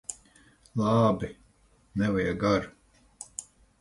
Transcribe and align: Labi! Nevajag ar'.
Labi! 0.81 1.29
Nevajag 1.97 2.41
ar'. 2.53 2.67